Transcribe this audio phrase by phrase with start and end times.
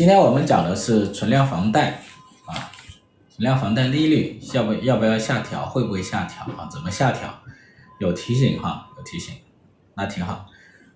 [0.00, 2.00] 今天我们讲的是存量房贷
[2.46, 2.72] 啊，
[3.28, 6.66] 存量房贷利率要不要不要下调，会不会下调啊？
[6.72, 7.38] 怎么下调？
[7.98, 9.34] 有提醒哈，有提醒，
[9.94, 10.46] 那挺好。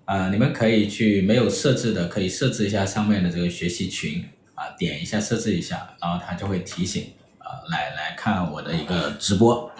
[0.06, 4.24] 啊，你们可以去没有设置的，可以设置一下上面的这个学习群
[4.54, 9.70] 啊，点一下设置一下，然后它就会提醒啊，来来看我的一个直播。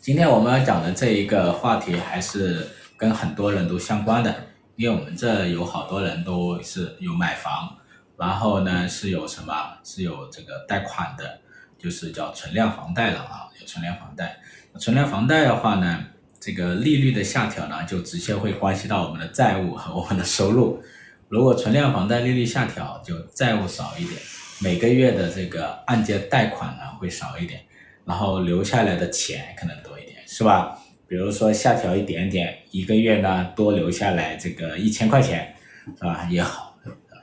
[0.00, 4.34] 今天我们要讲的这一个话题还是跟很多人都相关的。
[4.76, 7.76] 因为我们这有好多人都是有买房，
[8.18, 11.40] 然后呢是有什么是有这个贷款的，
[11.78, 14.38] 就是叫存量房贷了啊，有存量房贷。
[14.78, 16.04] 存量房贷的话呢，
[16.38, 20.82] 这个利率的下调呢，就直接会关系到我们的债务和我们的收入。
[21.28, 24.20] 如果存量房贷利率下调，就债务少一点，
[24.60, 27.64] 每个月的这个按揭贷款呢会少一点，
[28.04, 30.78] 然后留下来的钱可能多一点，是吧？
[31.08, 35.54] 比如说下调一点点，一个月呢多留下来这个一千块钱，
[35.96, 36.26] 是吧？
[36.28, 36.76] 也好，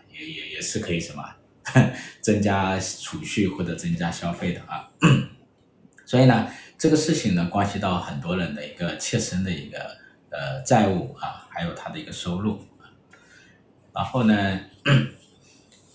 [0.09, 1.21] 也也也是可以什么，
[2.21, 4.87] 增加储蓄或者增加消费的啊。
[6.05, 9.77] 所以呢，这个事情呢关系到很多人的一个切身的一个
[10.29, 12.59] 呃债务啊，还有他的一个收入。
[13.93, 14.59] 然后呢，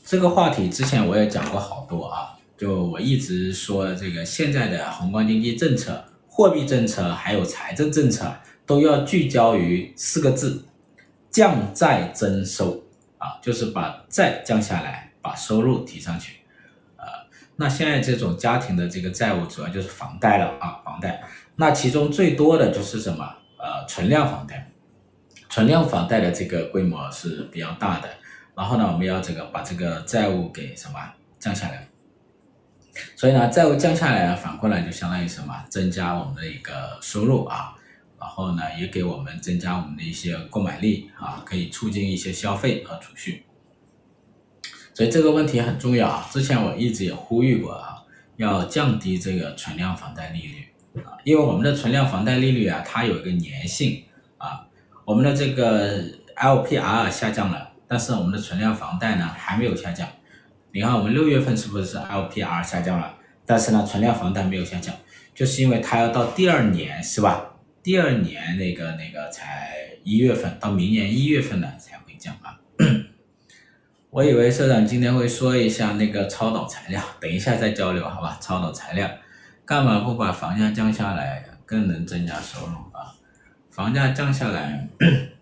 [0.04, 6.04] 这个话题之前我也讲过好多啊，就我一直说这个现在的宏观经济政策。
[6.38, 8.32] 货币政策还有财政政策
[8.64, 10.64] 都要聚焦于四个字：
[11.32, 12.80] 降债增收
[13.18, 16.36] 啊，就是把债降下来，把收入提上去。
[16.96, 17.04] 呃，
[17.56, 21.20] 那现在这种家庭的这个债务主要就是房贷了啊，房贷。
[21.56, 23.24] 那其中最多的就是什么？
[23.58, 24.70] 呃，存量房贷。
[25.50, 28.08] 存量房贷的这个规模是比较大的。
[28.54, 31.00] 然后呢，我们要这个把这个债务给什么
[31.40, 31.87] 降下来。
[33.16, 35.54] 所以呢，债务降下来，反过来就相当于什么？
[35.68, 37.74] 增加我们的一个收入啊，
[38.20, 43.44] 然后呢，也给我们增加我们的一些购买力啊，可以促进一些消费和储蓄。
[44.94, 46.28] 所以这个问题很重要啊。
[46.32, 48.02] 之前我一直也呼吁过啊，
[48.36, 54.02] 要降低这个存量房贷利率啊，因为我们的存量房贷利率啊，它有一个粘性
[54.38, 54.66] 啊，
[55.04, 56.02] 我们的这个
[56.34, 60.08] LPR 下降了，但是我们的存量房贷呢还没有下降。
[60.72, 63.14] 你看，我们六月份是不是 LPR 下降了？
[63.46, 64.94] 但是呢，存量房贷没有下降，
[65.34, 67.54] 就是因为它要到第二年，是吧？
[67.82, 69.72] 第二年那个那个才
[70.04, 72.58] 一月份，到明年一月份呢才会降啊。
[74.10, 78.38] 我以为社长今天会说一下那个超导材料，等一下再交流，好吧？
[78.40, 79.08] 超导材料，
[79.64, 83.16] 干嘛不把房价降下来，更能增加收入啊？
[83.70, 84.86] 房价降下来，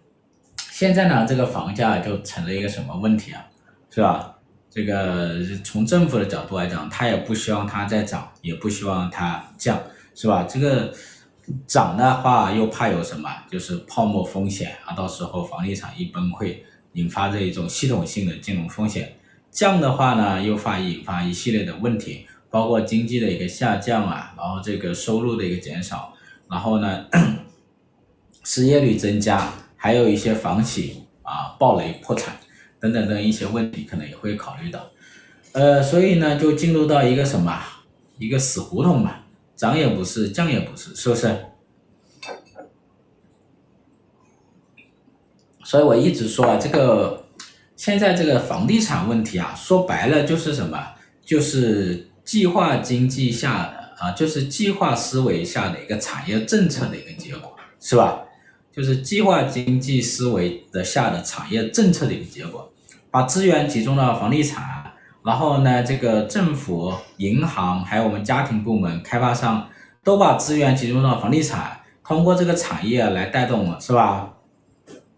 [0.70, 3.44] 现在呢，这个房价就成了一个什么问题啊？
[3.90, 4.35] 是吧？
[4.76, 9.80] 这个从政府的角度来讲，他也不希望它再涨，也不希望它降，
[10.14, 10.42] 是吧？
[10.42, 10.92] 这个
[11.66, 16.58] 涨的话又怕有什么，就是泡沫风险啊，到时候房地产一崩溃，
[16.92, 19.02] 引发这一种系统性的金融风险；
[19.50, 26.12] 降的话呢，又怕引发一系列的问题，包括经济的一个下降啊，然后这个收入的一个减少，
[26.50, 27.06] 然后呢，
[28.44, 32.36] 失业率增加，还有一些房企啊暴雷破产。
[32.80, 34.90] 等等的一些问题，可能也会考虑到，
[35.52, 37.62] 呃，所以呢，就进入到一个什么，
[38.18, 39.24] 一个死胡同嘛，
[39.56, 41.36] 涨也不是，降也不是，是不是？
[45.64, 47.26] 所以我一直说啊，这个
[47.76, 50.94] 现在这个房地产问题啊，说白了就是什么，
[51.24, 58.22] 就是计划经济下的啊，就是计划思维下的一个产业政策的一个结果，是吧？
[58.76, 62.70] 就是计划经济思维的下的产业政策的一个结果，
[63.10, 64.92] 把资源集中到房地产，
[65.24, 69.66] 然后呢，这个政府、银行还有我们家庭部门、开发商
[70.04, 74.34] 都把资源集中到房地产，通过这个产业来带动了，是吧？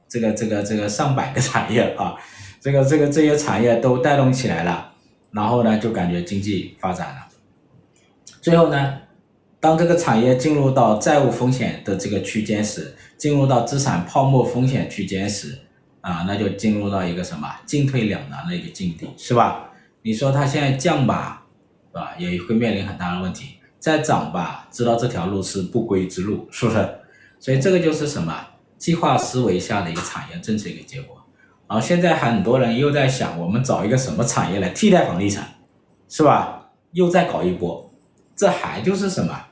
[0.08, 2.14] 这个这个这个上百个产业啊，
[2.60, 4.92] 这个这个这些产业都带动起来了，
[5.32, 7.26] 然后呢，就感觉经济发展了，
[8.40, 9.00] 最后呢，
[9.58, 15.58] 当这个产业进入到债务风险的这个区间时，进入到资产泡沫风险区间时，
[16.00, 19.70] 啊，那就进入到一个什么进退两难的一个境地，是吧？
[20.02, 21.44] 你说它现在降吧，
[21.92, 22.14] 是吧？
[22.16, 23.56] 也会面临很大的问题。
[23.80, 26.88] 再涨吧，知道这条路是不归之路，是不是？
[27.40, 28.46] 所以这个就是什么
[28.76, 31.16] 计划思维下的一个产业政策一个结果。
[31.68, 35.46] 然后现在很多人又在想，我们找一个什么产业来替代房地产，
[36.08, 36.70] 是吧？
[36.92, 37.92] 又再搞一波，
[38.34, 39.46] 这还就是什么？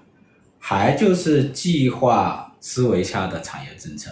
[0.59, 2.46] 还就是计划。
[2.69, 4.11] 思维下的产业政策，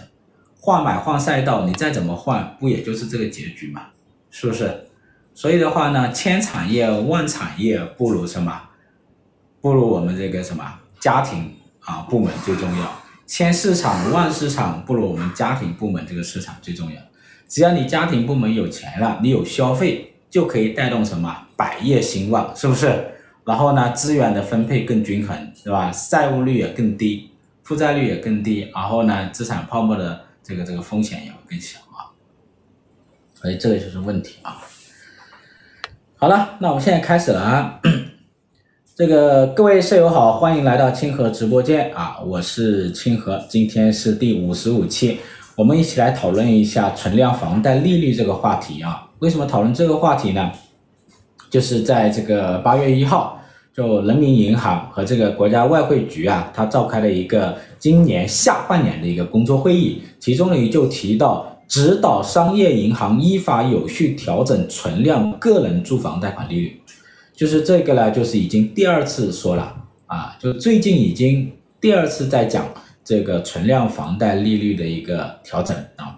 [0.61, 3.87] 换买换赛道，你再怎么换，不也就是这个结局吗？
[4.31, 4.87] 是不是？
[5.33, 8.69] 所以的话呢，千产业万产业不如什么？
[9.59, 10.63] 不如我们这个什么
[11.01, 13.01] 家庭啊部门最重要。
[13.27, 17.01] 千市场万市场不如我们家庭部门这个市场最重要。
[17.49, 23.05] 只要你家庭部门有钱了，你有消费，就可以带动什么百业兴旺，是不是？
[23.43, 25.91] 然后呢，资源的分配更均衡，是吧？
[26.09, 27.31] 债务率也更低，
[27.65, 32.13] 负债率也更低，然后呢，资产泡沫的这个这个风险也会更小啊。
[33.33, 34.61] 所以这个就是问题啊。
[36.15, 37.81] 好了，那我们现在开始了啊。
[38.95, 45.17] 这个各位舍友好，欢迎来到清河直播间啊，我是清河，今天是第五十五期，
[45.55, 49.09] 我们一起来讨论一下存量房贷利率这个话题啊。
[49.19, 50.51] 为什么讨论这个话题呢？
[51.49, 53.41] 就是在这个八月一号，
[53.75, 66.79] 就人民银行和这个国家外汇局啊，它召开了一个今年下半年的一个工作会议，其中呢就提到指导商业银行依法有序调整存量个人住房贷款利率，
[67.35, 69.75] 就是这个呢，就是已经第二次说了
[70.05, 71.51] 啊，就最近已经
[71.81, 72.65] 第二次在讲
[73.03, 76.17] 这个存量房贷利率的一个调整啊，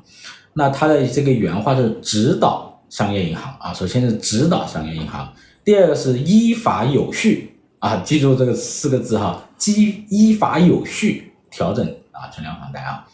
[0.53, 2.66] 那它的这个原话是指导。
[2.89, 5.31] 商业银行啊，首先是指导商业银行，
[5.63, 13.05] 第二个是依法有序啊，记住这个四个字哈，依依法有序调整啊存量房贷啊，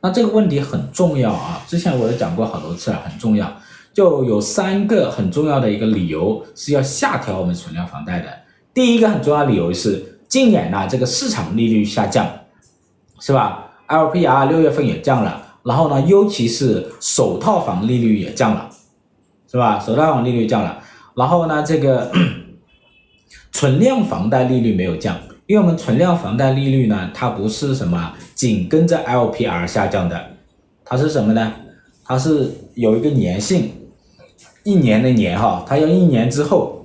[0.00, 3.52] 那这个问题很重要啊，之前我也讲过好多次了，很重要，
[3.92, 8.28] 就有三个很重要的一个理由是要下调我们存量房贷的。
[8.72, 12.28] 第一个很重要理由是近年呢这个市场利率下降，
[13.18, 18.70] 是吧？LPR 六月份也降了，然后呢，尤其是首套房利率也降了。
[19.50, 19.78] 是吧？
[19.78, 20.78] 首套房利率降了，
[21.14, 22.10] 然后呢，这个
[23.52, 25.16] 存量房贷利率没有降，
[25.46, 30.20] 因为我们存量房贷利率呢，它不是什么紧跟着 LPR 下降的，
[30.84, 31.52] 它是什么呢？
[32.04, 33.72] 它是有一个年性，
[34.64, 36.84] 一年的年哈，它要一年之后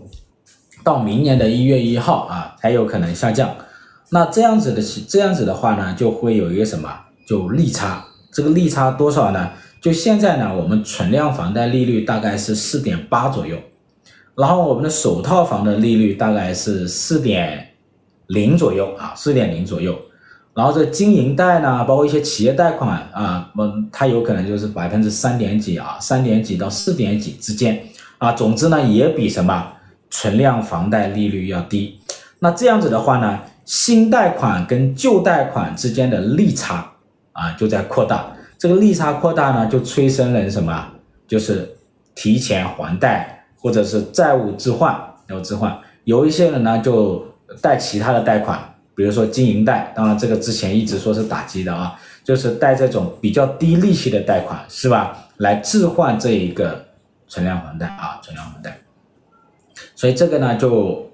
[0.84, 3.54] 到明年的一月一号啊才有可能下降。
[4.12, 6.90] 那这样子的这样子的话呢，就会有一个什么？
[7.28, 9.52] 就利差，这个利差多少呢？
[9.82, 13.58] 就现在呢，我们存量房贷利率大概是四点八左右，
[14.36, 17.68] 然后我们的首套房的利率大概是四点
[18.28, 20.00] 零左右啊，四点零左右，
[20.54, 27.84] 然后这经营贷呢，包括一些企业贷款啊，嗯，它有可能就是百分之三点几啊，三点几到四点几之间
[28.20, 29.74] 啊，总之呢，也比什么
[30.12, 32.00] 存量房贷利率要低。
[32.38, 36.94] 那这样子的话呢，新贷款跟旧贷款之间的利差
[37.32, 38.32] 啊，就在扩大。
[38.62, 40.88] 这个利差扩大呢，就催生了什么？
[41.28, 41.68] 就是
[42.14, 44.96] 提前还贷，或者是债务置换，
[45.30, 45.76] 要置换。
[46.04, 47.26] 有一些人呢，就
[47.60, 48.60] 贷其他的贷款，
[48.94, 49.92] 比如说经营贷。
[49.96, 55.18] 当然，这个之前一直说是打击的啊，就是贷这种比较低利息的贷款，是吧？
[55.38, 56.86] 来置换这一个
[57.28, 58.78] 存量房贷啊，存量房贷。
[59.96, 61.12] 所以这个呢，就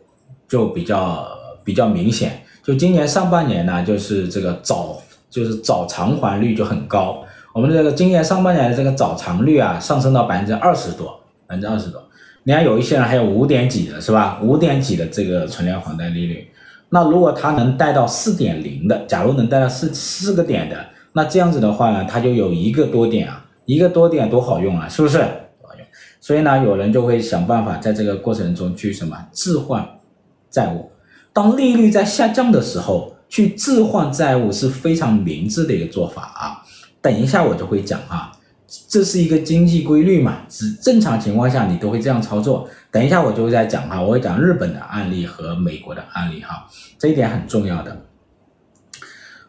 [0.50, 1.26] 就比较
[1.64, 2.44] 比较明显。
[2.62, 7.24] 就今年上半年呢，就是这个早就是早偿还率就很高。
[7.58, 11.08] 我们这个今年上半年的这个早偿率啊，上升到百分之二十多，
[11.48, 12.00] 百分之二十多。
[12.44, 14.40] 你看有一些人还有五点几的，是吧？
[14.44, 16.48] 五点几的这个存量房贷利率，
[16.90, 25.26] 那如果他能贷到四点零的，假如能贷到四四个点的，那这样子的话呢，他就有一个多点啊，一个多点多好用啊，是不是？
[26.22, 29.84] 所以呢，有人就会想办法在这个过程中去什么置换
[30.52, 30.92] 债务。
[31.34, 36.62] 当利率在下降的时候，去置换债务是非常明智的一个做法啊。
[37.08, 38.34] 等一下我就会讲哈，
[38.90, 42.70] 这是一个经济规律嘛，是正常情况下你都会这样操作。
[42.92, 46.68] 等一下我就会再讲哈，我会讲日本的案例和美国的案例哈，
[47.00, 47.98] 这一点很重要的。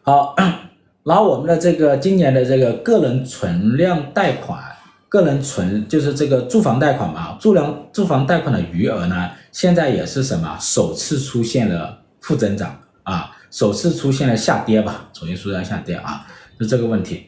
[0.03, 0.33] 好，
[1.03, 4.63] 然后我们的这个今年的这个个人存量贷款，
[5.09, 16.25] 个人存就是这个住房贷款嘛，住量住房贷款的余额呢，现在也是什么首次出现了负增长啊，首次出现了下跌吧，重新说一下跌啊，
[16.57, 17.25] 就这个问题。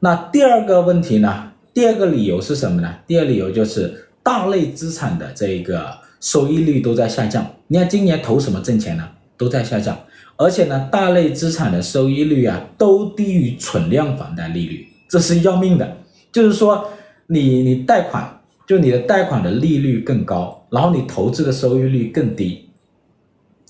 [0.00, 1.52] 那第二个问题呢？
[1.72, 2.96] 第二个理由是什么呢？
[3.06, 7.46] 第二理由就是大类资产的这个收益率都在下降。
[7.68, 9.08] 你看今年投什么挣钱呢？
[9.36, 9.98] 都在下降，
[10.36, 15.98] 而且呢，大类资产的收益率啊都低于存量房贷利率，这是要命的。
[16.32, 16.88] 就是说，
[17.26, 22.68] 你你贷款就你的贷款的利率更高，然后你投资的收益率更低，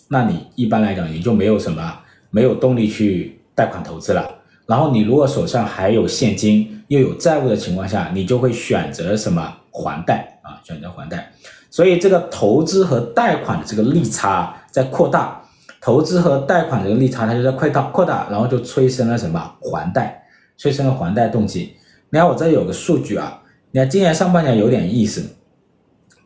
[0.08, 1.98] 那你一般来讲也就没有什么
[2.30, 4.36] 没有动力去贷款投资了。
[4.66, 10.60] 然后你如果手上还有现金又有债务的情况下，你就会选择什么还贷啊？
[10.64, 11.32] 选择还贷。
[11.70, 15.40] 所以这个投资和贷款的这个利差在扩大，
[15.80, 20.22] 投资和贷款的这个利差它就在扩大扩大，然后就催生了什么还贷，
[20.56, 21.74] 催生了还贷动机。
[22.10, 25.22] 你看我这有个数据啊，你看今年上半年有点意思，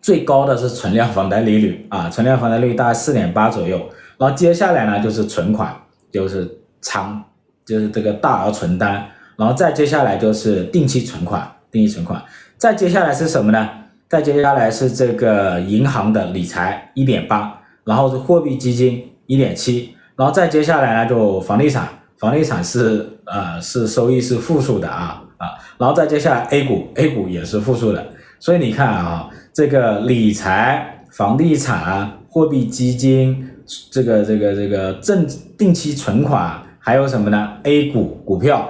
[0.00, 3.78] 最高的是存量房贷利率啊，存量房贷利率大概四点八左右，
[4.18, 5.74] 然后接下来呢就是存款，
[6.10, 6.48] 就是
[6.80, 7.22] 仓。
[7.70, 12.20] 就是这个大额存单，然后再接下来就是定期存款，定期存款，
[12.58, 13.68] 再接下来是什么呢？
[14.08, 28.04] 再接下来是这个银行的理财一点八，然后是货币基金一点七，然后再接下来呢就房地产，房地产是呃是收益是负数的啊啊，然后再接下来 A 股，A 股也是负数的，
[28.40, 33.48] 所以你看啊，这个理财、房地产、货币基金，
[33.92, 35.24] 这个这个这个正
[35.56, 38.68] 定期存款，还有什么呢？A 股股票。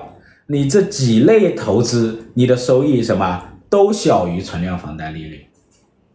[0.49, 5.47] 你这几类投资，你的收益什么都小于存量房贷利率，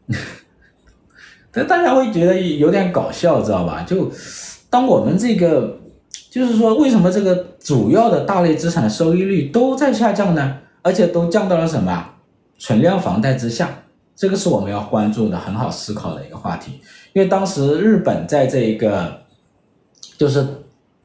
[1.51, 3.81] 但大家会觉得有点搞笑，知道吧？
[3.81, 4.12] 就
[4.69, 5.79] 当我们这个，
[6.29, 10.57] 就是说，为什么这个主要的大类资产的收益率都在下降呢？
[10.83, 12.07] 而且都降到了什么
[12.59, 13.83] 存量房贷之下？
[14.15, 16.79] 这个是我们要关注的，很好思考的一个话题。
[17.13, 19.21] 因为当时日本在这一个
[20.19, 20.45] 就是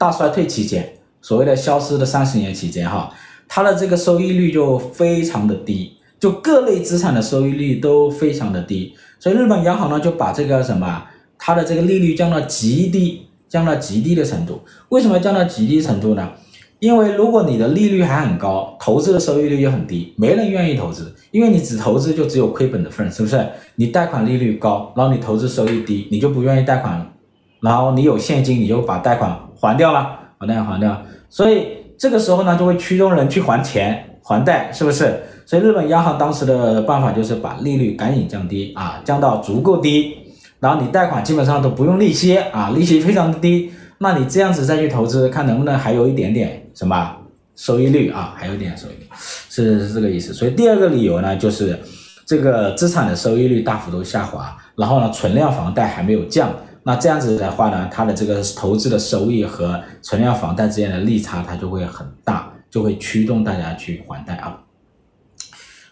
[0.00, 0.90] 大衰退期间。
[1.20, 3.12] 所谓的消失的三十年期间，哈，
[3.46, 11.04] 它的这个收益率就非常的低，就各类资产的收益率都非常的低，所以日本央行呢就把这个什么，
[11.38, 14.62] 它的这个利率降到极低，降到极低的程度。
[14.88, 16.30] 为什么降到极低程度呢？
[16.78, 23.46] 因为如果你的利率还很高，投资的收益率又很低，没人愿意投资，因为你只投资就只有亏本的份，是不是？
[23.74, 27.06] 你贷款利率高，然后你投资收益低，你就不愿意贷款了，
[27.60, 31.02] 然后你有现金，你就把贷款还掉了，把贷款还掉。
[31.28, 35.22] 所以这个时候呢，就会驱动人去还钱还贷，是不是？
[35.44, 40.16] 所以日本央行当时的办法就是把利率赶紧降低啊，降到足够低，
[40.60, 47.16] 然后你贷款基本上都不用利息啊，利息非常低，那你这样子再去投资，看能不能还有一点点什么
[47.56, 49.06] 收益率啊，还有一点收益率，
[49.50, 50.32] 是是这个意思。
[50.32, 51.78] 所以第二个理由呢，就是
[52.24, 56.48] 这个资产的收益率大幅度下滑，然后呢，存量房贷还没有降。
[56.82, 64.58] 那这样子的话呢，它的这个投资的收益和存量房贷之间的利差，它就会很大，就会驱动大家去还贷啊。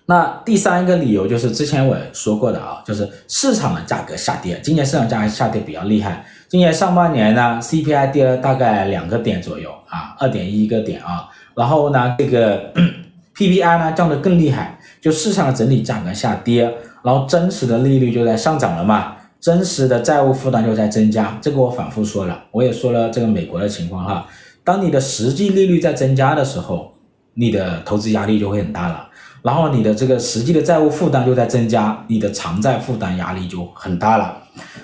[0.07, 6.25] 那第三个理由就是之前我也说过的啊，就是市场的价格下跌，今年市场价格下跌比较厉害。
[6.49, 11.28] 今年上半年呢，CPI 跌了大概两个点左右啊，二点一个点啊。
[11.54, 12.73] 然后呢，这个
[13.37, 16.62] PPI 呢降得更厉害，就市场的整体价格下跌，
[17.02, 19.16] 然后真实的利率就在上涨了嘛。
[19.40, 24.26] 真实的债务负担就在增加，这个我反复说了，我也说了这个美国的情况哈。
[24.64, 26.92] 当你的实际利率在增加的时候，
[27.35, 29.09] 你的投资压力就会很大了。
[29.42, 34.37] 然后你的这个实际的债务负担就在增加，你的偿债负担压力就很大了。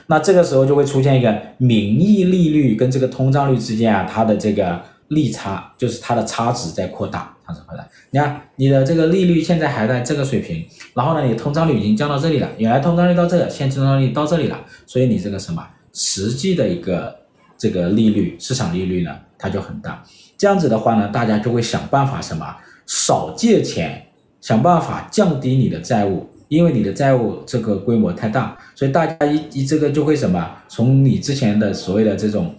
[0.07, 7.31] 那这个时候就会出现一个名义利率跟这个通胀率之间啊，它的这个利差，就是它的差值在扩大。
[7.47, 7.87] 它是扩大。
[8.11, 17.15] 你看你的这个利率现在还在这个水平，然后呢，你通胀率已经降到这里了，原来通胀率到这，现在通胀率到这里了，所以你这个什么实际的一个
[17.59, 20.03] 这个利率，市场利率呢，它就很大。
[20.39, 22.57] 这样子的话呢，大家就会想办法什么
[22.87, 24.07] 少借钱，
[24.41, 32.55] 想办法降低你的债务，因为你的债务这个规模太大，所以大家一一这个就会什么从你之前的所谓的这种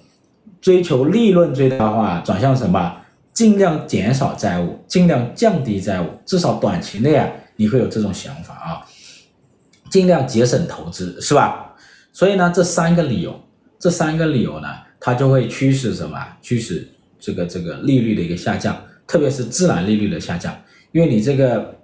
[0.65, 2.97] 追求利润最大化，转向什么？
[3.35, 8.81] 尽量减少债务，尽量降低债务，至少短期内啊，你会有这种想法啊。
[9.91, 11.71] 尽量节省投资，是吧？
[12.11, 13.39] 所以呢，这三个理由，
[13.77, 14.67] 这三个理由呢，
[14.99, 16.17] 它就会驱使什么？
[16.41, 16.87] 驱使
[17.19, 20.51] 这个这个利率的一个下降，特别是自然利率的下降，
[20.91, 21.75] 因为你这个，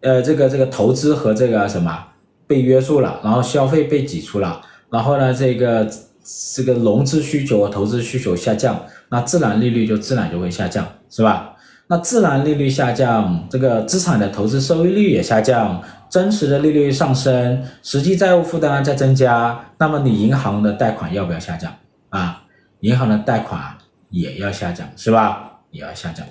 [0.00, 2.08] 呃，这个这个投资和这个什么
[2.44, 5.88] 被约束了，然后消费被挤出了，然后呢，这个
[6.56, 8.84] 这个融资需求和投资需求下降。
[9.10, 11.54] 那自然利率就自然就会下降，是吧？
[11.90, 21.74] 那自然利率下降，这个资产的投资收益率也下降，真实的利率上升，实际债务负担在增加，那么你银行的贷款要不要下降
[22.10, 22.44] 啊？
[22.80, 23.78] 银行的贷款
[24.10, 25.60] 也要下降，是吧？
[25.70, 26.26] 也要下降。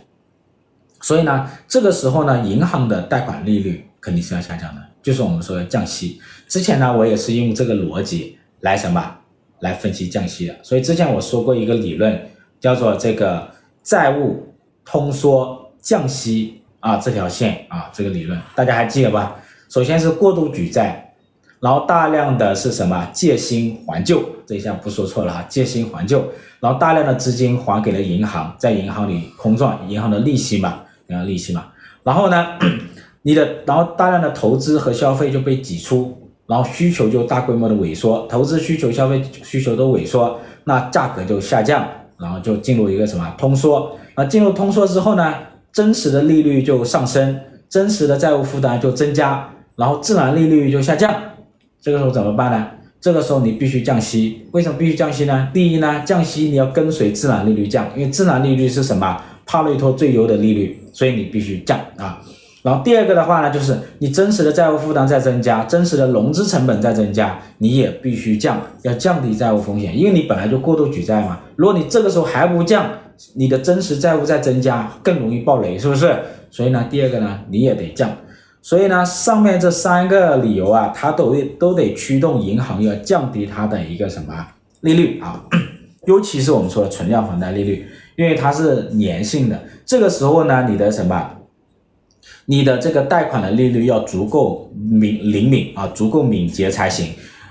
[1.02, 6.22] 所以呢，这个时候呢，银行的贷款利率肯定是要下降的，就是我们说的降息。
[6.48, 9.17] 之前呢，我也是用这个逻辑来什么
[9.60, 10.56] 来分析降息的。
[10.64, 12.20] 所以之前我说过一个理论。
[12.60, 13.48] 叫做这个
[13.84, 14.52] 债务
[14.84, 19.36] 通缩降息啊，这条线啊，这个理论大家还记得吧？
[19.70, 21.14] 首先是过度举债，
[21.60, 26.28] 然后大量的是什么借新还旧，这一下不说错了哈，借新还旧，
[26.60, 31.68] 然后大量的资金还给了银行，在银行里空转，银行的利息嘛，银行利息嘛，
[32.02, 32.58] 然后呢，
[33.22, 41.88] 你的然后大量的投资和消费就被挤出，然后需求就大规模的萎缩，投资需求、消费需求都萎缩，那价格就下降。
[42.20, 45.36] 然后就进入一个什么通缩，那进入通缩之后呢，
[45.72, 47.40] 真实的利率就上升，
[47.70, 51.14] 真实的债务负担就增加，然后自然利率就下降。
[51.80, 52.70] 这个时候怎么办呢？
[53.00, 54.48] 这个时候你必须降息。
[54.52, 55.50] 为什么必须降息呢？
[55.54, 59.22] 第一呢，降息你要跟随自然利率降，因为自然利率是什么？
[59.46, 62.20] 帕累托最优的利率，所以你必须降啊。
[62.68, 71.40] 然后第二个的话呢，就是你真实的债务负担在增加，真实的融资成本在增加，你也必须降，要降低债务风险，因为你本来就过度举债嘛。
[71.56, 72.86] 如果你这个时候还不降，
[73.36, 76.14] 你的真实债务在增加，更容易爆雷，是不是？
[76.52, 78.12] 所以呢，第二个呢，你也得降。
[78.62, 84.34] 所以呢，上面这三个理由啊，它都都得驱动银行要降低它的一个什么
[84.82, 85.42] 利率啊，
[86.06, 91.32] 尤其是我们说的存量房贷利率，因为它是粘性的，这个时候呢，你的什么？
[92.50, 97.08] 你的这个贷款的利率要足够敏灵敏啊，足够敏捷才行。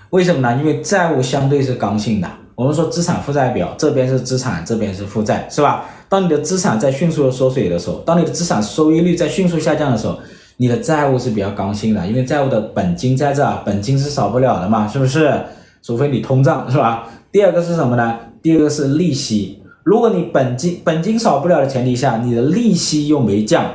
[0.08, 0.56] 为什么呢？
[0.58, 2.26] 因为债务相对是刚性的。
[2.54, 5.84] 我们说资产负债表，这边是资产，这边是负债，是吧？
[6.08, 10.18] 当你的资产在迅速的缩水的时候，当你的资产收益率在迅速下降的时候，
[10.56, 15.30] 你的债务是比较刚性的，因为债务的本金在这，本金是少不了的嘛，是不是？
[15.82, 17.06] 除非你通胀，是吧？
[17.30, 18.18] 第二个是什么呢？
[18.40, 19.62] 第二个是利息。
[19.84, 23.70] 如果你本金本金少不了的前提下，你的利息又没降。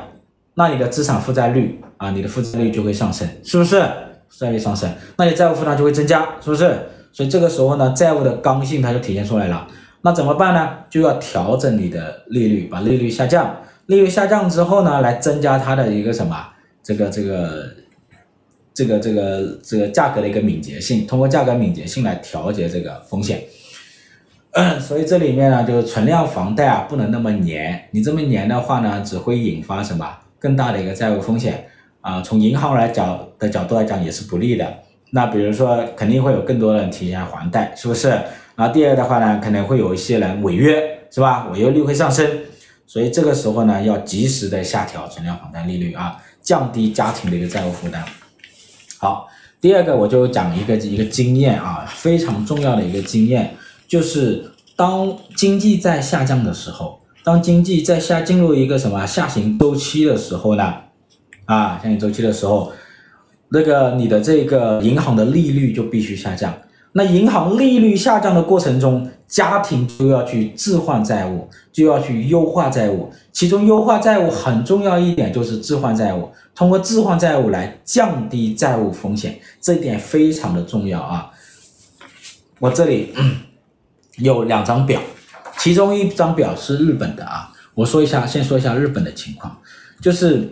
[0.55, 3.81] 那你的资产负债率啊，你的负债率就会上升，是不是？
[4.27, 6.77] 负债率上升，那你债务负担就会增加，是不是？
[7.12, 9.67] 所以这个时候呢，债务的刚性它就体现出来了。
[10.01, 10.70] 那怎么办呢？
[10.89, 13.55] 就要调整你的利率，把利率下降。
[13.88, 16.36] 利率下降之后呢，来增加它的一个什么？
[16.81, 17.67] 这个这个
[18.74, 23.43] 这个这个这个价格的一个敏捷性，通过价格敏捷性来调节这个风险。
[24.79, 27.89] 所以这里面呢，就是存量房贷啊，不能那么黏。
[27.91, 30.08] 你这么黏的话呢，只会引发什么？
[30.41, 31.67] 更大的一个债务风险
[32.01, 34.67] 啊，从银行来讲的角度来讲也是不利的。
[35.12, 38.10] 那比如说，肯定会有更多人提前还贷，是不是？
[38.55, 40.81] 然后第二的话呢，可能会有一些人违约，
[41.12, 41.48] 是吧？
[41.53, 42.27] 违约率会上升，
[42.88, 48.03] 所以这个时候呢，要及时的下调存量房贷利率啊，降低家庭的一个债务负担。
[48.98, 49.27] 好，
[49.60, 53.53] 第二个我就讲一个一个经验啊，非常重要的一个经验，
[53.88, 57.00] 就是当经济在下降的时候。
[57.23, 60.73] 当经济在下进入一个什么下行周期的时候呢？
[61.45, 62.71] 啊，下行周期的时候，
[63.49, 66.51] 那个你的这个银行的利率就必须下降。
[66.93, 73.09] 那银行利率下降的过程中，家庭就要去置换债务，就要去优化债务。
[73.31, 81.29] 其中优化债务很重要一点就是置换债务，通过置换债务来降低债务风险，这一点非常的重要啊。
[82.59, 83.13] 我这里
[84.17, 85.00] 有两张表。
[85.57, 89.55] 其中一张表是日本的啊，我说一下，先说一下日本的情况，
[90.01, 90.50] 就是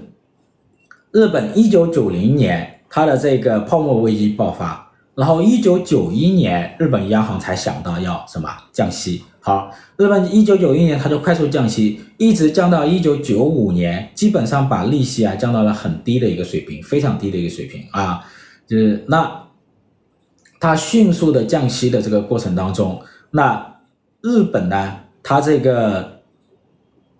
[1.11, 18.23] 日本一九九零年它的这个泡沫危机爆发，然后一九九一年日本央行才想到要什么降息，好，日本一九九一年它就快速降息，一直降到一九九五年，基本上把利息啊降到了很低的一个水平，非常低的一个水平啊，
[18.67, 19.43] 就是那
[20.59, 23.67] 它迅速的降息的这个过程当中，那。
[24.21, 26.21] 日本呢，它这个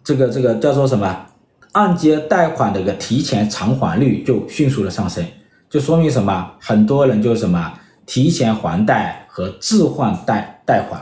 [0.03, 1.25] 这个这个叫做什么？
[1.73, 5.23] 按揭贷款的一个提前偿还率就迅速的上升，
[5.69, 6.51] 就说明什么？
[6.59, 7.71] 很多人就什么
[8.07, 10.99] 提前还贷和置换贷贷款，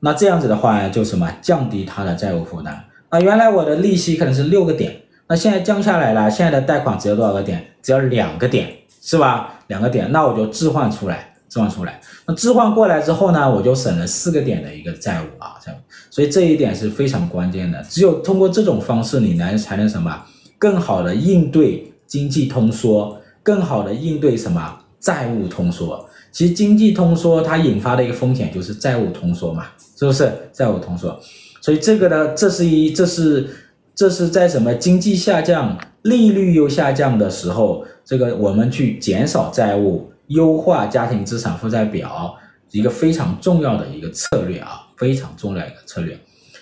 [0.00, 2.84] 那这样子的话就什么降低他的债务负担。
[3.10, 4.94] 那原来我的利息可能是六个点，
[5.26, 7.64] 那现在降下来了，现在的贷款只有多少个点？
[7.82, 8.70] 只要两个点，
[9.00, 9.54] 是吧？
[9.68, 11.33] 两个点，那我就置换出来。
[11.48, 15.76] 置换出来，那置换过来之后呢，我就省了四个点的一个债务啊，债务，
[16.10, 17.80] 所以这一点是非常关键的。
[17.88, 20.24] 只有通过这种方式，你来才能什么，
[20.58, 26.04] 更好的应对经济通缩，更好的应对什么债务通缩。
[26.32, 30.32] 其实经济通缩它引发的一个风险就是债务通缩嘛，是不是？
[30.52, 31.16] 债务通缩，
[31.60, 33.48] 所以这个呢，这是一，这是
[33.94, 40.10] 这是在什么经济下降、利率又下降的时候，这个我们去减少债务。
[40.28, 42.34] 优化家庭资产负债表，
[42.70, 46.18] 一个非常重要的一个策略啊，非常重要的一个策略。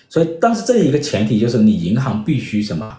[0.09, 2.99] 所以，但是这一个前提就是你银行必须什么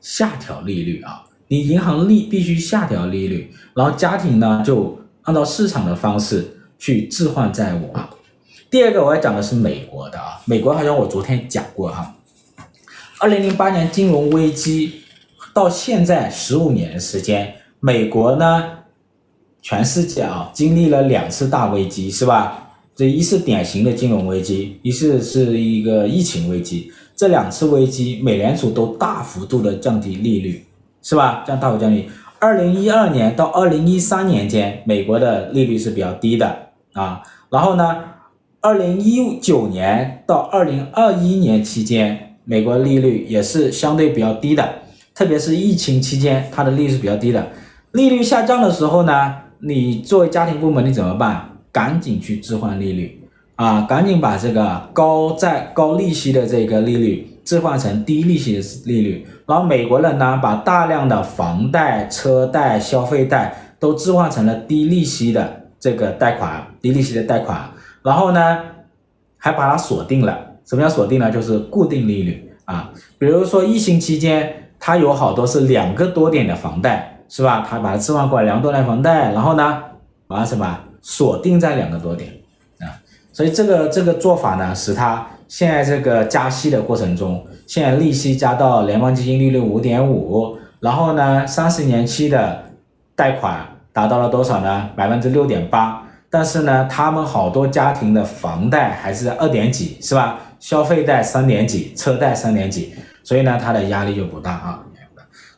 [0.00, 6.46] 下调利率啊，你银行利必须下调利率，然后家庭呢就按照市场的方式
[6.78, 8.08] 去置换债务啊。
[8.70, 12.14] 第二个我要讲的是美国的啊，美国好像我昨天讲过哈，
[13.18, 15.02] 二零零八年金融危机
[15.52, 18.81] 到现在十五年的时间，美国呢。
[19.62, 22.70] 全世界啊，经历了两次大危机，是吧？
[22.94, 26.92] 这一次典型的金融危机，一次是一个疫情危机。
[27.14, 30.62] 这两次危机，美联储都大幅度的降低利率，
[31.00, 31.44] 是吧？
[31.46, 32.06] 这样大幅降低。
[32.38, 36.54] 二零一二年到二零一三年间，美国的利率是比较低的
[36.92, 37.22] 啊。
[37.48, 37.96] 然后呢，
[38.60, 44.68] 二零一九年到二零二一年期间，美国利率也是相对比较低的，
[45.14, 47.48] 特别是疫情期间，它的利率是比较低的。
[47.92, 51.48] 利率下降的时候呢，你作为家庭部门，你怎么办？
[51.70, 53.22] 赶紧去置换利率
[53.54, 53.82] 啊！
[53.82, 67.70] 赶紧把这个高债高利息的这个利率置换成低利息的利率，然后美国人呢，把大量的房贷、车贷、消费贷都置换成了低利息的这个贷款，低利息的贷款，
[68.02, 68.58] 然后呢，
[69.38, 70.36] 还把它锁定了。
[70.66, 71.30] 什么叫锁定呢？
[71.30, 72.92] 就是固定利率啊。
[73.16, 77.66] 比如说疫情期间，它有好多是两个多点的房贷，是吧？
[77.66, 79.82] 他把它置换过来两多点房贷，然后呢，
[80.26, 82.30] 把它什么锁定在两个多点
[82.80, 82.92] 啊。
[83.32, 87.42] 所以这个这个做法呢，使它现在这个加息的过程中。
[87.66, 92.64] 现在利息加到联邦基金利率五点五，然后呢，三十年期的
[93.16, 94.90] 贷款达到了多少呢？
[94.94, 96.06] 百分之六点八。
[96.28, 100.38] 但是呢，他们好多家庭的房贷还是二点几，是吧？
[100.60, 102.92] 消费贷三点几，车贷三点几，
[103.24, 104.82] 所以呢，它的压力就不大啊。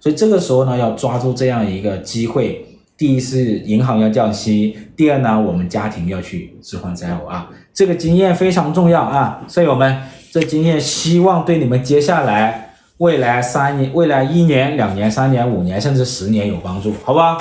[0.05, 2.63] 所以这个时候呢，要抓住这样一个机会。
[2.99, 7.49] 第一是银行要降息，第二呢，我们家庭要去置换债务啊。
[7.73, 10.03] 这个经验非常重要啊，所以我们。
[10.31, 17.39] 这经验希望对你们接下来未来三年、未来一年、两年、三年、五年，甚至十年有帮助，好吧？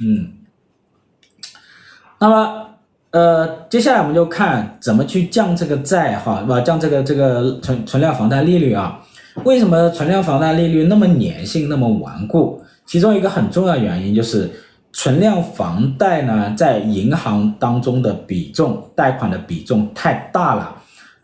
[0.00, 0.32] 嗯。
[2.20, 2.66] 那么，
[3.10, 9.00] 呃，接下来我们就看怎么去降这个债哈，不降这个这个存存量房贷利率啊？
[9.42, 12.62] 为什么存量房贷利率那么粘性、那么顽固？
[12.86, 14.48] 其中一个很重要原因就是
[14.92, 20.76] 存量房贷呢，在银行当中的比重，贷款的比重太大了。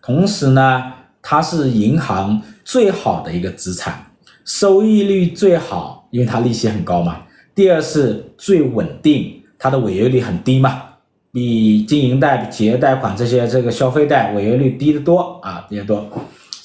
[0.03, 0.93] 同时呢，
[1.23, 4.07] 它是银行最好的一个资产，
[4.45, 7.19] 收益率最好，因为它利息很高嘛。
[7.55, 10.83] 第二是最稳定，它的违约率很低嘛，
[11.31, 16.09] 比经营贷、企业贷款这些这个消费贷违约率低得多啊，低得多，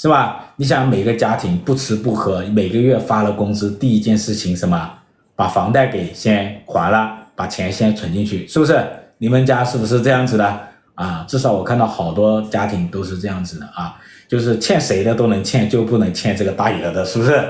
[0.06, 0.54] 是吧？
[0.58, 4.92] 你想每个家庭不吃不喝，每个月发了工资，第一件事情什么？
[5.36, 8.86] 把房贷给先还了，把钱先存进去，是不是？
[9.18, 10.60] 你们家是不是这样子的？
[10.94, 13.96] 啊，至少我看到好多家庭都是这样子的啊，
[14.28, 17.44] 就是欠谁的都能欠，就不能欠这个大额的，是不是？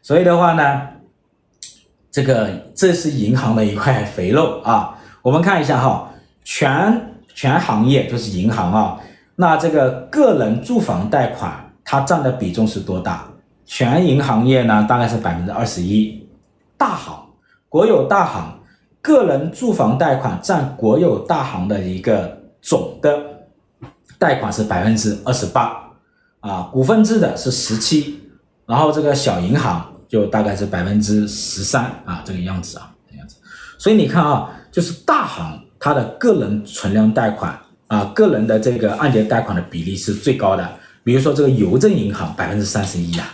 [0.00, 0.80] 所以的话呢，
[2.12, 4.96] 这个这是银行的一块肥肉啊。
[5.22, 6.08] 我们看一下哈，
[6.44, 9.00] 全全行业就是银行啊，
[9.34, 13.28] 那这个个人住房贷款它占的比重是多大？
[13.66, 16.26] 全银行业呢，大概是百分之二十一，
[16.76, 17.26] 大行
[17.68, 18.58] 国有大行
[19.00, 22.40] 个人住房贷款占国有大行的一个。
[22.66, 23.14] 总的
[24.18, 25.76] 贷款是百分之二十八
[26.40, 28.18] 啊，股份制的是十七，
[28.64, 33.36] 然后这个小银行就大概是百分之十三啊，这个样子啊，这样子。
[33.76, 37.54] 所以你看啊，就是大行它的个人存量贷款
[37.88, 40.66] 啊，个人的这个按揭贷款的比例是最高的。
[41.04, 43.32] 比如说这个邮政银行百分之三十一啊，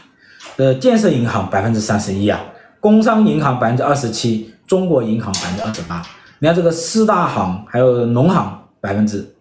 [0.59, 2.38] 呃，建设银行百分之三十一啊，
[2.80, 6.04] 工商银行百分之二十七，中国银行百分之二十八。
[6.40, 8.59] 你看这个四大行还有农行。
[8.83, 9.37] 百分之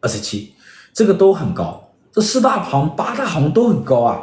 [0.00, 0.52] 二十七，
[0.92, 4.20] 这个都很高，这四大行、八大行都很高啊，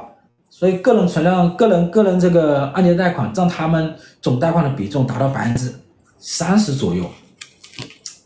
[0.49, 5.73] 所以个人存量、个人个人这个按揭贷款占他们总贷款的比重达到百分之
[6.17, 7.09] 三十左右，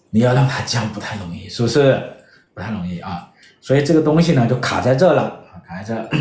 [0.10, 2.02] 你要让它降不太容易，是不是？
[2.56, 3.30] 不太容易啊，
[3.64, 6.10] 所以这个东西呢就卡在这了，卡在这。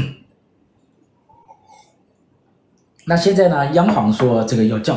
[3.05, 4.97] 那现在呢，央行说这个要降，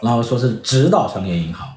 [0.00, 1.68] 然后说是指导商业银行，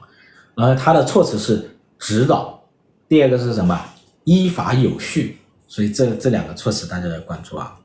[0.54, 2.64] 然后它的措辞是指导。
[3.08, 3.84] 第二个是什么？
[4.26, 7.76] 依法有序，所以这这两个措辞大家要关注啊。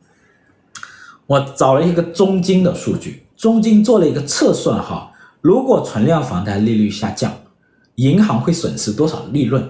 [1.24, 7.32] 我找了一个中金的数据，中金做了一个测算哈，如果存量房贷利率下降，
[7.94, 9.66] 银行会损失多少利润？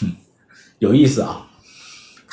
[0.00, 0.10] 哼，
[0.80, 1.48] 有意思啊。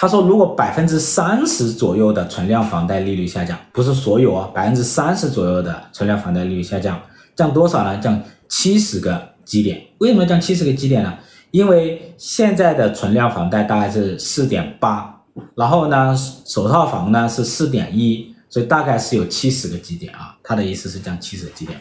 [0.02, 6.98] 他说，如果百分之三十左右的存量房贷利率下降，不是所有啊，百分之三十左右的存量房贷利率下降，
[7.36, 7.98] 降多少呢？
[7.98, 9.82] 降七十个基点。
[9.98, 11.14] 为什么降七十个基点呢？
[11.52, 15.22] 因为现在的存量房贷大概是四点八，
[15.54, 20.34] 然后呢，首套房呢是四点一，所以大概是有七十个基点啊。
[20.42, 21.78] 他的意思是降七十个基点。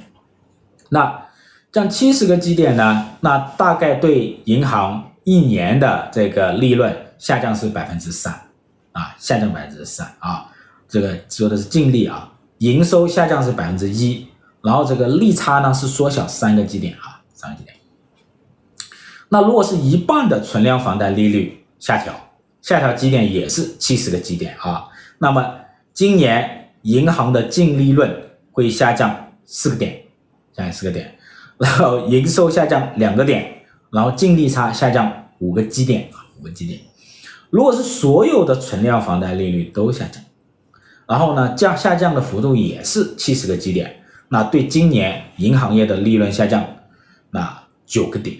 [0.89, 1.23] 那
[1.71, 8.33] 降七十个基点呢，那大概对银行一年的这个利润下降是百分之三
[8.93, 10.51] 啊，下降百分之三啊。
[10.89, 14.27] 这个说的是净利啊，营收下降是百分之一，
[14.63, 17.77] 然后这个利差呢是缩小三个基点啊，三个基点。
[19.29, 22.15] 那如果是一半的存量房贷利率下调，
[22.63, 24.89] 下调基点也是七十个基点啊。
[25.19, 25.55] 那么
[25.93, 28.11] 今年银行的净利润
[28.53, 30.03] 会下降四个点，
[30.57, 31.15] 下降四个点，
[31.59, 36.81] 然后营收下降两个点，然后净利差下降五个基点啊，五个基点。
[37.51, 40.23] 如果是所有的存量房贷利率都下降，
[41.07, 46.65] 然后呢降下降的幅度也是七十个基点，那对今年银行业的利润下降
[47.31, 48.37] 那九个点。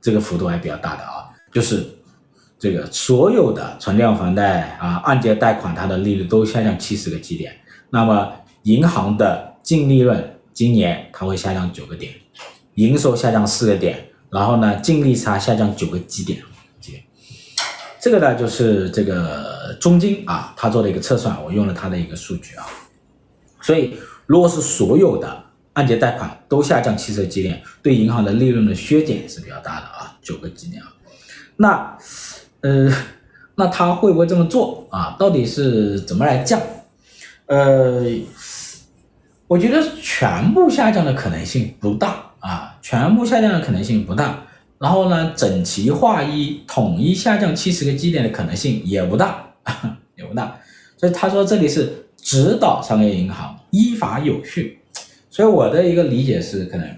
[0.00, 1.84] 这个幅度还比较大的啊，就是
[2.56, 7.52] 这个所有的存量房贷啊，按揭贷款它的利率都下降七十个基点，
[7.90, 12.12] 那么银行的净利润今年它会下降九个点，
[12.74, 16.40] 营收下降四个点，然后呢净利差下降九个基点。
[18.00, 22.66] 这个呢就是这个中金啊，他做的一个测算，我用了他的一个数据啊。
[23.60, 23.94] 所以
[24.26, 30.92] 如果是所有的按揭贷款都下降七十个基点，对银行的利润的削减是比较大的啊，九个基点啊。
[31.56, 31.98] 那
[32.60, 32.92] 呃，
[33.56, 35.16] 那他会不会这么做啊？
[35.18, 36.60] 到底是怎么来降？
[37.46, 38.04] 呃，
[39.46, 44.44] 我觉得全部下降的可能性不大啊，全部下降的可能性不大。
[44.78, 49.44] 然后呢，整齐划一、统一下降七十个基点的可能性也不大，
[50.16, 50.56] 也不大。
[50.96, 54.78] 所以他说这里是指导商业银行依法有序。
[55.30, 56.88] 所以我的一个理解是，可能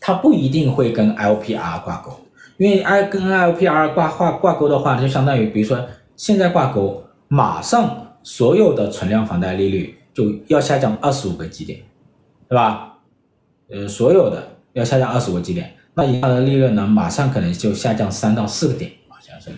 [0.00, 2.12] 它不一定会跟 LPR 挂钩，
[2.58, 5.84] 因为 I 跟 LPR 挂挂挂钩的话，就相当于比如说
[6.16, 11.80] 现在挂钩，马上所有的存量房贷利率就要下降二十五个基点，
[12.48, 12.98] 对吧？
[13.70, 15.74] 呃，所有的要下降二十五个基点。
[15.94, 19.50] 那银行的利润呢，马上可能就下降三到四个点啊，像是，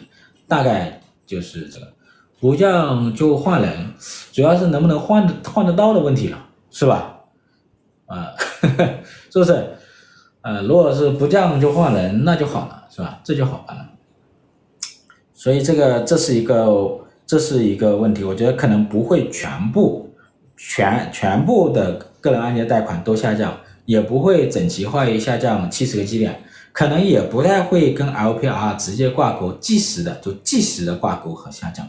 [0.46, 1.92] 大概就是这个，
[2.38, 3.94] 不降就换人，
[4.32, 6.38] 主要是能不能换的换得到的问题了，
[6.70, 7.20] 是吧？
[8.06, 8.84] 啊，呵 呵
[9.32, 9.70] 是不是？
[10.42, 13.18] 呃，如果是不降就换人，那就好了，是吧？
[13.24, 13.88] 这就好办了。
[15.32, 20.14] 所以这个这是一个这是一个问题，我觉得可能不会全部
[20.56, 23.56] 全全部的个人按揭贷款都下降。
[23.86, 26.38] 也不会整齐划一下降七十个基点，
[26.72, 31.88] 可能也不太会跟 LPR 直接挂钩，即时的就即时的挂钩和下降，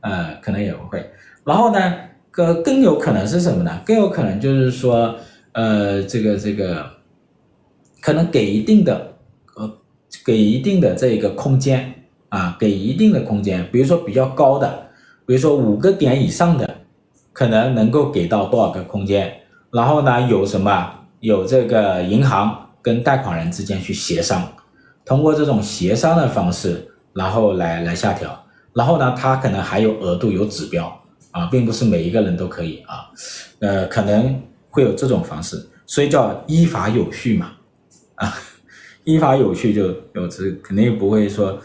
[0.00, 1.04] 呃，可能也不会。
[1.44, 1.94] 然后呢，
[2.30, 3.82] 更更有可能是什么呢？
[3.84, 5.14] 更有可能就是说，
[5.52, 6.86] 呃，这个这个，
[8.00, 9.14] 可能给一定的
[9.56, 9.70] 呃，
[10.24, 11.92] 给一定的这个空间
[12.28, 14.88] 啊，给一定的空间，比如说比较高的，
[15.26, 16.76] 比如说五个点以上的，
[17.32, 19.32] 可能能够给到多少个空间？
[19.72, 20.92] 然后呢，有什么？
[21.20, 24.46] 有这个银行跟贷款人之间去协商，
[25.04, 28.44] 通过这种协商的方式，然后来来下调。
[28.72, 30.86] 然后呢，它可能还有额度、有指标
[31.30, 33.10] 啊，并不是每一个人都可以啊。
[33.60, 37.52] 呃，可能会有这种方式，所以叫依法有序嘛。
[38.16, 38.34] 啊，
[39.04, 41.58] 依法有序就有这肯定不会说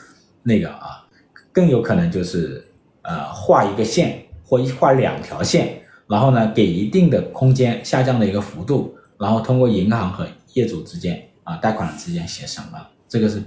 [0.43, 1.03] 那个啊，
[1.51, 2.65] 更有可能就是
[3.01, 8.95] 呃画一个线或一画两条线，然后呢给一定的空间下降的一个幅度。
[9.21, 13.41] 然后通过银行和业主之间啊，贷款之间协商啊，这个是。